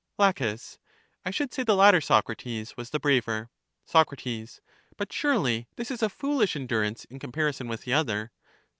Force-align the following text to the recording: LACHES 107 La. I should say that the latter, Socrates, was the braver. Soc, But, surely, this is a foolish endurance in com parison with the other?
LACHES 0.17 0.79
107 1.25 1.25
La. 1.25 1.29
I 1.29 1.29
should 1.29 1.53
say 1.53 1.61
that 1.61 1.65
the 1.67 1.75
latter, 1.75 2.01
Socrates, 2.01 2.75
was 2.75 2.89
the 2.89 2.99
braver. 2.99 3.51
Soc, 3.85 4.11
But, 4.97 5.13
surely, 5.13 5.67
this 5.75 5.91
is 5.91 6.01
a 6.01 6.09
foolish 6.09 6.55
endurance 6.55 7.05
in 7.05 7.19
com 7.19 7.31
parison 7.31 7.69
with 7.69 7.81
the 7.83 7.93
other? 7.93 8.31